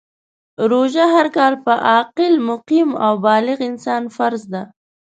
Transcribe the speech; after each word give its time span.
روژه 0.71 1.05
هر 1.13 1.27
کال 1.37 1.53
په 1.65 1.73
عاقل، 1.89 2.33
مقیم 2.49 2.89
او 3.05 3.13
بالغ 3.25 3.57
انسان 3.69 4.03
فرض 4.15 4.41
ده. 4.53 4.63